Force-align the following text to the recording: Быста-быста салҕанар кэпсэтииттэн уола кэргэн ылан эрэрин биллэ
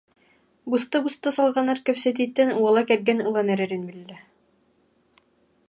Быста-быста 0.71 1.29
салҕанар 1.37 1.79
кэпсэтииттэн 1.85 2.49
уола 2.59 2.81
кэргэн 2.89 3.19
ылан 3.27 3.47
эрэрин 3.53 3.83
биллэ 3.87 4.17